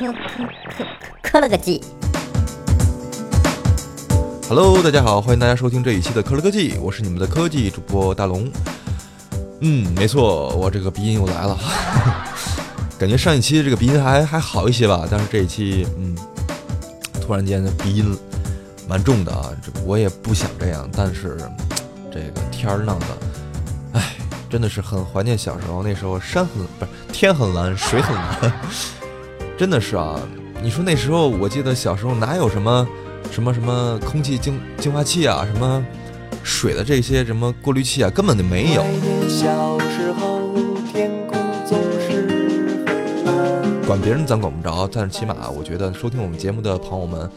[0.00, 0.18] 科科
[0.78, 0.84] 科
[1.22, 1.84] 科了个技。
[4.48, 8.50] Hello，大家好，欢迎大家收听这一期的科了科技，我是你们的科技主播大龙。
[9.60, 11.58] 嗯，没错，我这个鼻音又来了，
[12.98, 16.16] 感觉上一期这个鼻音还还好一些吧，但是这一期，嗯，
[17.20, 18.16] 突然间的鼻音
[18.88, 21.36] 蛮重的啊，这我也不想这样，但是
[22.10, 23.06] 这个天儿弄的，
[23.92, 24.14] 哎，
[24.48, 28.52] 真的是很怀念小时候，那时候山很不是天很蓝，水很蓝，
[29.60, 30.18] 真的是啊，
[30.62, 32.88] 你说那时候我记得小时候哪有什么
[33.30, 35.84] 什么什么空气净净化器啊，什么。
[36.42, 38.82] 水的这些什么过滤器啊，根本就没有。
[43.86, 47.30] 管别人咱管不着，但是起码我觉得收听我们节目的朋友们，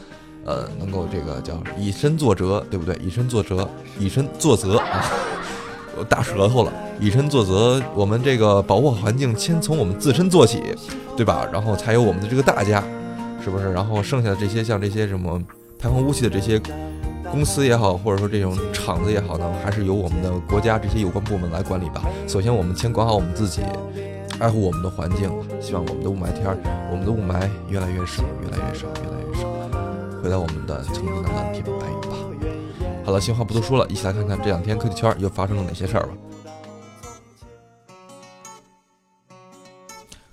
[0.45, 2.97] 呃，能够这个叫以身作则，对不对？
[3.05, 3.69] 以身作则，
[3.99, 5.11] 以身作则啊！
[6.07, 7.81] 大舌头了，以身作则。
[7.93, 10.61] 我们这个保护好环境，先从我们自身做起，
[11.17, 11.45] 对吧？
[11.51, 12.83] 然后才有我们的这个大家，
[13.43, 13.71] 是不是？
[13.73, 15.41] 然后剩下的这些像这些什么
[15.77, 16.61] 排放污气的这些。
[17.31, 22.03] 公司也好，或者说这种厂子也好呢，还是由我们的国家这些有关部门来管理吧。
[22.27, 23.63] 首先，我们先管好我们自己，
[24.37, 26.55] 爱护我们的环境，希望我们的雾霾天儿，
[26.91, 29.47] 我们的雾霾越来越少，越来越少，越来越少，
[30.21, 31.82] 回到我们的曾经的蓝天。
[33.05, 36.13] 好了，闲话不多说了，一起来看看这两天科技圈又发生了哪些事儿吧。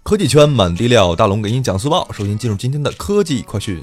[0.03, 2.11] 科技圈满地料，大龙给你讲速报。
[2.13, 3.83] 首先进入今天的科技快讯。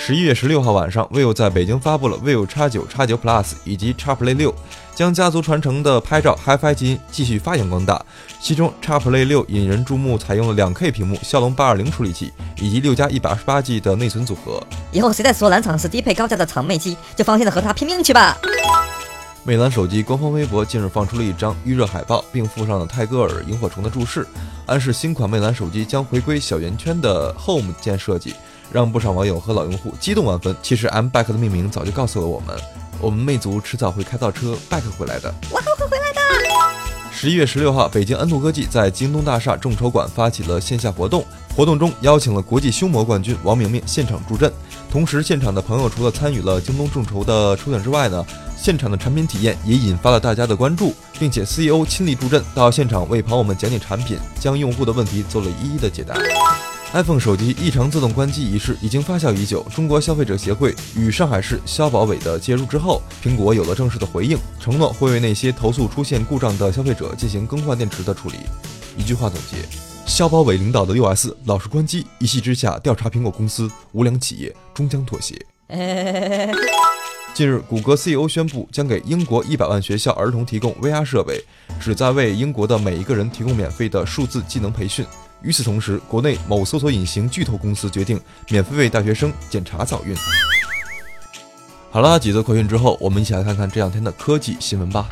[0.00, 4.54] 十一月十六号晚上，vivo 在北京发布了 vivo X 九、X 九 Plus 以及 X Play 六，
[4.94, 8.00] 将家族传承的拍照 HiFi 基因继续发扬光大。
[8.40, 14.62] 其中 X Play 六引人注目，采用了两 K 屏幕、骁龙八二零处理器以及六加一百二十八 G 的内存组合。
[14.92, 18.38] 以后谁再说蓝厂是低配高价的厂妹机，就放心的和他拼命去吧。
[19.44, 24.26] 魅蓝手机官方微博近日放出了一张预热海报，并附上了泰戈尔萤火虫的注释，
[24.66, 28.34] 暗示新款魅蓝手机将回归小圆圈的 Home 键设计。
[28.72, 30.54] 让不少网友和老用户激动万分。
[30.62, 32.56] 其实，M Back 的命名早就告诉了我们，
[33.00, 35.32] 我们魅族迟早会开到车 Back 回来的。
[35.50, 36.18] 我还会回来的。
[37.10, 41.24] 十一月十六号，北京安兔科技在京东大厦众筹馆发起了线下活动，
[41.56, 44.52] 活动中邀请了国际胸模冠军王明明现场助阵。
[44.88, 48.24] 同时，现场的朋友除了参与了京东众筹的抽奖之外呢，
[48.56, 56.14] 现场的产品体验也引发了大家的关注，并且 CEO 亲力助阵到现场为朋友们讲解产品，将用户的问题做了一一的解答。
[56.94, 59.62] iPhone 手机异常自动关机一事已经发酵已久。
[59.74, 68.36] 中国消费者协会与上海市消保委的介入之后，苹果有了正式的回应，承诺会为那些投诉出现故障的消费者进行更换电池的处理。
[68.96, 69.58] 一句话总结：
[70.06, 75.34] 消保委领导的六 S 老是关机，一气之下调查苹果公司，无良企业终将妥协。
[77.34, 81.44] 近日，谷歌 CEO 宣布将给英国一百万学校儿童提供 VR 设备，
[81.78, 85.04] 旨在为英国的每一个人提供免费的数字技能培训。
[85.42, 90.14] 与此同时，国内某搜索引擎巨头公司决定免费为大学生检查早孕。
[91.90, 95.08] 好了，几则快讯之后，我们一起来看看这两天的科技新闻吧。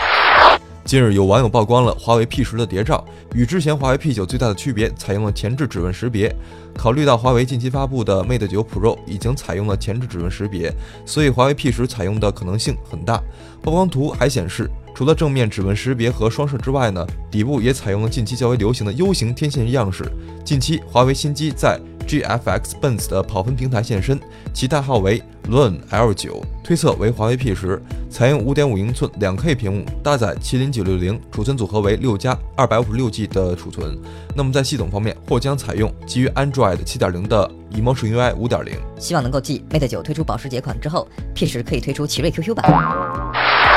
[0.85, 3.05] 近日，有网友曝光了华为 P 十的谍照，
[3.35, 6.33] 与之前华为 P 九最大的区别，采用了前置指纹识别。
[6.77, 10.73] 考虑到华为近期发布的 Mate 九 Pro 已经采用了前置指纹识别，
[11.05, 13.21] 所以华为 P 十采用的可能性很大。
[13.63, 14.71] 曝光图还显示。
[14.97, 20.11] 除了正面指纹识别和双摄之外呢，底部也采用了近期较为流行的 U 型天线样式。
[20.43, 24.19] 近期，华为新机在 GFX Benz 的跑分平台现身，
[24.55, 33.99] 其代号为 Lun L9，推测为华为 P 十，采用5.5英寸 2K 屏幕，搭载麒麟960，储存组合为六加2 5 6 G 的储存。
[34.35, 38.73] 那么在系统方面，或将采用基于 Android 7.0的 Emotion UI 5.0。
[38.99, 43.26] 希望能够继 Mate 9推出保时捷款之后，P 十可以推出奇瑞 QQ 版。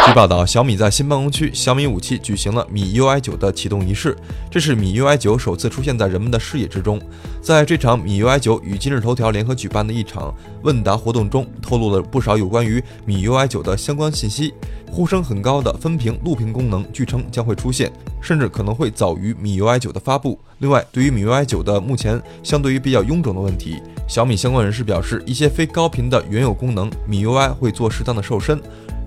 [0.05, 4.17] 据报道，小米在新办公区小米武器举行了米 UI 九的启动仪式，
[4.49, 6.99] 这是米 UI 九首次出现在人们的视野之中。
[7.41, 10.33] 在这场米 UI 九与今日头条联合举办的一场
[10.63, 14.53] 问答活动中，透露了不少有关于米 UI 九的相关信息。
[14.91, 20.39] 呼声很高的分屏、录屏功能，据称将会出现，甚至可能会早于米 UI 九的发布。
[20.59, 28.59] 另外，对于米 UI 九的目前相对于比较臃肿的问题，小米相关人士表示，一些非高频的原有功能，米 UI 会做适当的瘦身。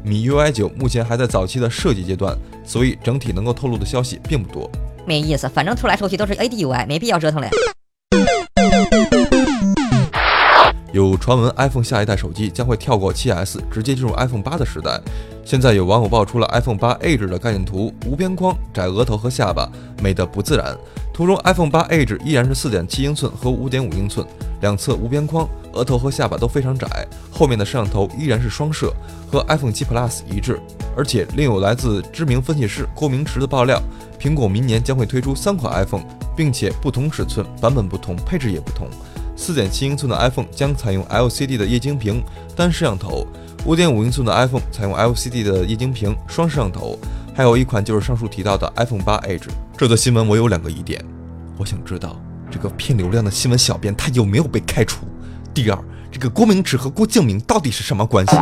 [0.04, 4.70] 米 UI 九目前还在早期的设计阶段，所以整体能够透露的消息并不多。
[5.06, 7.49] 没意思，反正出来出去都是 ADUI，没必要折腾了。
[10.93, 15.00] 有传闻 iPhone 下一代手机将会跳过 7S，直接进入 iPhone 八的时代。
[15.44, 19.70] 现在有网友爆出了 iPhone 八 Edge 的概念图，无边框，窄额头和下巴，
[20.02, 20.76] 美得不自然。
[21.12, 24.26] 图中 iPhone 八 Edge 依然是4.7英寸和5.5英寸，
[24.62, 28.92] 两侧无边框，额头和下巴都非常窄，后面的摄像头依然是双摄，
[29.30, 30.58] 和 iPhone 7 Plus 一致。
[30.96, 33.80] 而且另有来自知名分析师郭明池的爆料，
[34.18, 36.04] 苹果明年将会推出三款 iPhone，
[36.34, 38.88] 并且不同尺寸、版本不同、配置也不同。
[39.36, 42.22] 四点七英寸的 iPhone 将采用 LCD 的液晶屏
[42.54, 43.26] 单摄像头，
[43.64, 46.98] 五点五英寸的 iPhone 采用 LCD 的液晶屏双摄像头，
[47.34, 49.49] 还有一款就是上述提到的 iPhone 八 Edge。
[49.76, 51.02] 这则新闻我有两个疑点，
[51.56, 52.20] 我想知道
[52.50, 55.06] 这个骗流量的新闻小编他有没有被开除？
[55.55, 55.79] 第二，
[56.11, 58.37] 这个郭明池和郭敬明到底是什么关系？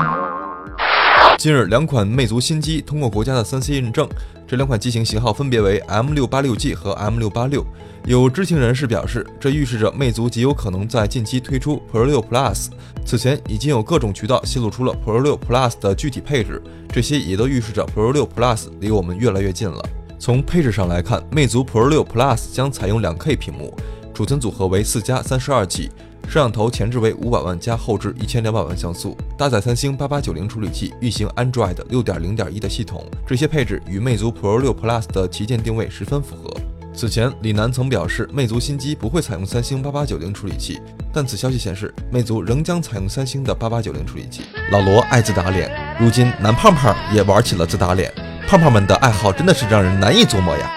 [1.40, 4.06] 近日，两款魅族新机通过国家的三 C 认证，
[4.46, 7.64] 这两款机型型号分别为 M 六八六 G 和 M 六八六。
[8.04, 12.66] 有知情人士表示，这预示着魅族极有可能在近期推出 Pro 六 Plus。
[13.06, 19.82] 此前已经有各种渠道泄露出了 Pro 六 Plus 的具体配置，这些也都预示着 Pro 六 Plus 离我们越来越近了。
[20.18, 23.74] 从配置上来看，魅族 Pro 六 Plus 将采用两 K 屏幕，
[24.12, 25.90] 储存组合为四加三十二 G。
[26.28, 33.04] 摄像头前置为五百万加后置一千两百万像素，搭载三星八八九零处理器，运行 Android 六点零点一的系统。
[33.26, 36.50] 这些配置与魅族 Pro 六 Plus 的旗舰定位十分符合。
[36.92, 40.80] 此前，李楠曾表示，魅族新机不会采用三星八八九零处理器，
[41.12, 44.42] 但此消息显示，魅族仍将采用三星的八八九零处理器。
[44.72, 45.70] 老罗爱自打脸，
[46.00, 48.12] 如今男胖胖也玩起了自打脸，
[48.46, 50.70] 胖胖们的爱好真的是让人难以琢磨呀。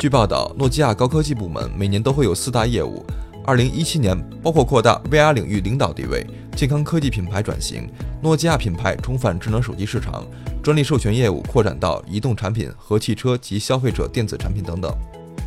[0.00, 3.06] 据报道，诺基亚高科技部门每年都会有四大业务。
[3.44, 6.24] 二零一七年，包括扩大 VR 领域领导地位、
[6.56, 7.90] 健康科技品牌转型、
[8.22, 10.24] 诺基亚品牌重返智能手机市场、
[10.62, 14.94] 专利授权业务扩展到移动产品和汽车及消费者电子产品等等。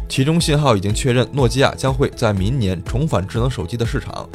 [0.09, 4.27] 其中，信号已经确认，诺基亚将会在明年重返智能手机的市场。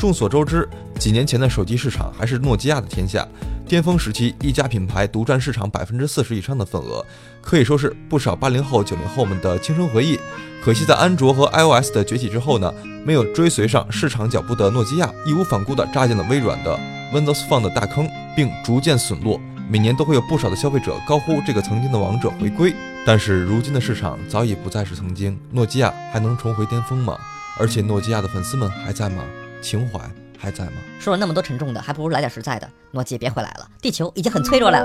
[0.00, 0.66] 众所周知，
[0.98, 3.28] 几年前的手机市场还是诺基亚的天下，
[3.68, 7.04] 巅峰时期一家品牌独占市场百分之四十以上的份额，
[7.42, 10.18] 可以说是不少八零后、九零后们的青春回忆。
[10.64, 12.72] 可惜，在安卓和 iOS 的崛起之后呢，
[13.04, 16.74] 没有追随上市场脚步的诺基亚，义无反顾地扎进了微软的
[17.12, 19.38] Windows Phone 的大坑，并逐渐损落。
[19.68, 22.74] 每年都会有不少的消费者高呼这个曾经的王者回归。
[23.04, 27.18] 但是，如今的市场早已不再是曾经，诺基亚还能重回巅峰吗？
[27.58, 29.22] 而且，诺基亚的粉丝们还在吗？
[29.60, 30.00] 情怀
[30.38, 30.72] 还在吗？
[30.98, 32.68] 说了那么多沉重的，还不如来点实在的。
[32.92, 34.84] 诺基别回来了，地球已经很脆弱了。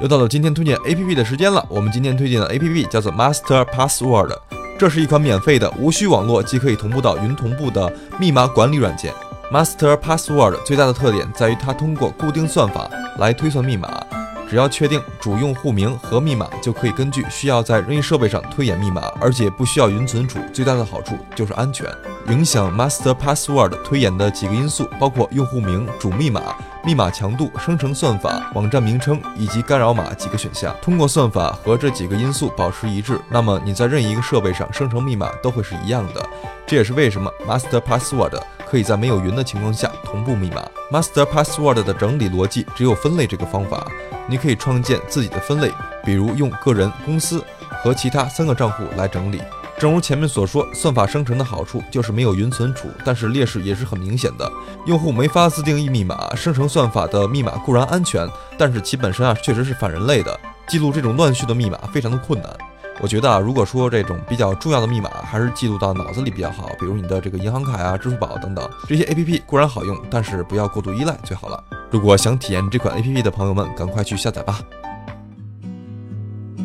[0.00, 1.62] 又到了今天推荐 A P P 的时间了。
[1.68, 4.34] 我们今天推荐的 A P P 叫做 Master Password，
[4.78, 9.12] 这是一款免费的、无需网络即可以同步到云同步的密码管理软件。
[9.52, 14.02] Master Password 最大的特点在于它通过固定算法来推算密码，
[14.50, 20.40] 只要确定主用户名和密码，就可以根据需要在任意设备上推演密码，而且不需要云存储。
[20.52, 21.86] 最大的好处就是安全。
[22.26, 26.42] 影响 Master Password 推演的几个因素包括用户名、主密码。
[26.82, 36.26] 密码强度、生成算法、网站名称以及干扰码几个选项，通过算法和这几个因素保持一致，那么你在任意一个设备上生成密码都会是一样的。
[36.70, 40.64] 这也是为什么 Master Password 可以在没有云的情况下同步密码。
[40.88, 43.90] Master Password 的整理逻辑只有分类这个方法，
[44.28, 45.72] 你可以创建自己的分类，
[46.04, 47.44] 比如用个人、公司
[47.82, 49.42] 和其他三个账户来整理。
[49.80, 54.48] 正如前面所说，算法生成的好处就是没有云存储，但是劣势也是很明显的。
[54.86, 60.38] 用户没法自定义密码，生成算法的密码固然安全，但是其本身啊确实是反人类的。
[60.68, 62.56] 记录这种乱序的密码非常的困难。
[63.02, 71.64] 我觉得啊，如果说这种比较重要的密码还是记录到脑子里比较好，比如你的这个银行卡呀、支付宝等等这些 APP 固然好用，但是不要过度依赖最好了。
[71.90, 74.60] 如果想体验这款 APP 的朋友们，赶快去下载吧。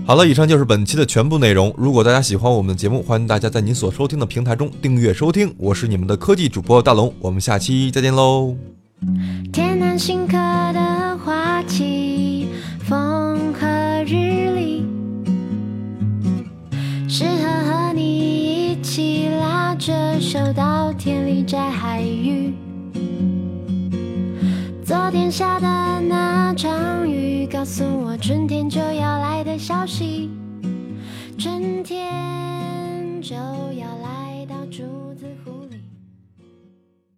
[0.05, 1.73] 好了，以上就是本期的全部内容。
[1.77, 5.55] 如果大家喜欢我们的节目，欢迎大家在您所收听的平台中订阅收听。
[5.57, 8.55] 我是你们的科技主播大龙，我们下期再见喽。
[9.51, 10.37] 天南星科
[20.53, 22.53] 到田里摘海芋，
[24.83, 25.67] 昨天下的
[26.07, 30.29] 那场雨告诉我春天就要来的消息，
[31.37, 34.83] 春天就要来到竹
[35.15, 35.44] 子湖。